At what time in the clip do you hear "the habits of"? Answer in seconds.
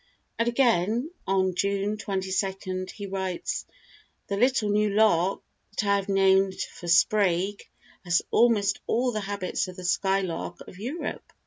9.11-9.75